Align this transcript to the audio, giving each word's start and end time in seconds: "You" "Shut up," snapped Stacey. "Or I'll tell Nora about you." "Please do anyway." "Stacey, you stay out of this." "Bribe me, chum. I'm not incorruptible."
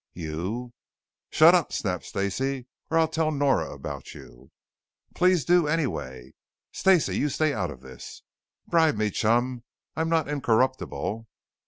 "You" 0.15 0.73
"Shut 1.29 1.53
up," 1.53 1.71
snapped 1.71 2.05
Stacey. 2.05 2.65
"Or 2.89 2.97
I'll 2.97 3.07
tell 3.07 3.29
Nora 3.31 3.71
about 3.71 4.15
you." 4.15 4.49
"Please 5.13 5.45
do 5.45 5.67
anyway." 5.67 6.33
"Stacey, 6.71 7.15
you 7.15 7.29
stay 7.29 7.53
out 7.53 7.69
of 7.69 7.81
this." 7.81 8.23
"Bribe 8.65 8.95
me, 8.97 9.11
chum. 9.11 9.63
I'm 9.95 10.09
not 10.09 10.27
incorruptible." 10.27 11.27